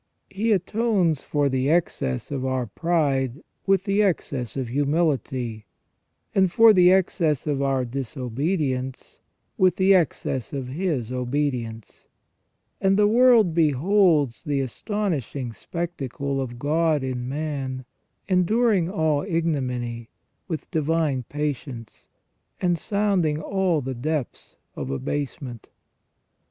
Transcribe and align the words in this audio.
He 0.31 0.51
atones 0.51 1.21
for 1.21 1.47
the 1.47 1.69
excess 1.69 2.31
of 2.31 2.43
our 2.43 2.65
pride 2.65 3.43
with 3.67 3.83
the 3.83 4.01
excess 4.01 4.57
of 4.57 4.67
humility, 4.69 5.67
and 6.33 6.51
for 6.51 6.73
the 6.73 6.91
excess 6.91 7.45
of 7.45 7.61
our 7.61 7.85
disobedience 7.85 9.19
with 9.59 9.75
the 9.75 9.93
excess 9.93 10.53
of 10.53 10.69
His 10.69 11.11
obedience; 11.11 12.07
and 12.81 12.97
the 12.97 13.05
world 13.07 13.53
beholds 13.53 14.43
the 14.43 14.59
astonishing 14.61 15.53
spectacle 15.53 16.41
of 16.41 16.57
God 16.57 17.03
in 17.03 17.29
man 17.29 17.85
enduring 18.27 18.89
all 18.89 19.21
ignominy 19.21 20.09
with 20.47 20.71
divine 20.71 21.21
patience, 21.29 22.07
and 22.59 22.75
sounding 22.75 23.39
all 23.39 23.81
the 23.81 23.93
depths 23.93 24.57
of 24.75 24.89
abasement. 24.89 25.69